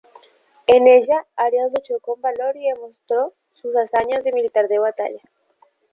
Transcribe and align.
En 0.65 0.87
ella 0.87 1.27
Arias 1.35 1.69
luchó 1.75 1.99
con 1.99 2.19
valor 2.21 2.57
y 2.57 2.69
demostró 2.69 3.35
sus 3.53 3.75
hazañas 3.75 4.23
de 4.23 4.31
militar 4.33 4.67
de 4.67 4.79
batalla. 4.79 5.21